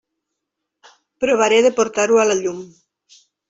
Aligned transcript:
Provaré 1.25 1.61
de 1.67 1.73
portar-ho 1.81 2.21
a 2.25 2.29
la 2.33 2.41
llum. 2.43 2.65